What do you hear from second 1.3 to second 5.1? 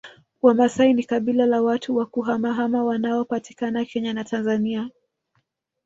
la watu wa kuhamahama wanaopatikana Kenya na Tanzania